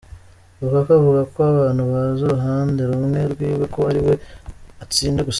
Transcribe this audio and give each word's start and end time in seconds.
Lukaku 0.59 0.89
avuga 0.99 1.21
ko 1.33 1.37
"Abantu 1.53 1.83
bazi 1.91 2.21
uruhande 2.23 2.81
rumwe 2.89 3.19
rwiwe, 3.31 3.65
ko 3.73 3.79
ari 3.89 4.01
we 4.05 4.13
atsinda 4.83 5.19
gusa. 5.23 5.29